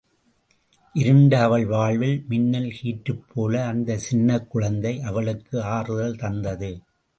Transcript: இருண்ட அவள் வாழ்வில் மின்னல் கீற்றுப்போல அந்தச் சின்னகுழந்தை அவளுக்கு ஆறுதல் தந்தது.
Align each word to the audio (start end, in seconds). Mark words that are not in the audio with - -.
இருண்ட 0.95 1.33
அவள் 1.41 1.65
வாழ்வில் 1.65 2.25
மின்னல் 2.27 2.71
கீற்றுப்போல 2.79 3.53
அந்தச் 3.65 4.05
சின்னகுழந்தை 4.07 4.99
அவளுக்கு 5.01 5.63
ஆறுதல் 5.71 6.17
தந்தது. 6.17 6.71